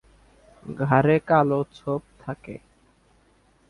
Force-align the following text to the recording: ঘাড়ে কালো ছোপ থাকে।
ঘাড়ে 0.81 1.15
কালো 1.27 1.59
ছোপ 1.73 2.01
থাকে। 2.19 2.55